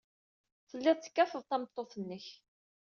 Telliḍ 0.69 0.97
tekkateḍ 0.99 1.43
tameṭṭut-nnek. 1.49 2.27